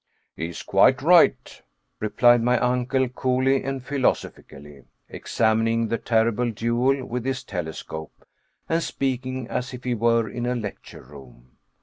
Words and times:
"He 0.35 0.49
is 0.49 0.63
quite 0.63 1.03
right," 1.03 1.61
replied 1.99 2.41
my 2.41 2.57
uncle 2.57 3.07
coolly 3.07 3.63
and 3.63 3.85
philosophically, 3.85 4.85
examining 5.07 5.89
the 5.89 5.99
terrible 5.99 6.49
duel 6.49 7.05
with 7.05 7.23
his 7.23 7.43
telescope 7.43 8.25
and 8.67 8.81
speaking 8.81 9.47
as 9.47 9.75
if 9.75 9.83
he 9.83 9.93
were 9.93 10.27
in 10.27 10.47
a 10.47 10.55
lecture 10.55 11.03
room. 11.03 11.51